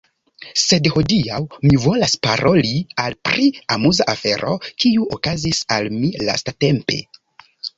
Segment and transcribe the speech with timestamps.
[0.59, 2.71] Sed hodiaŭ mi volas paroli
[3.05, 3.45] al pri
[3.77, 6.99] amuza afero, kiu okazis al mi lastatempe.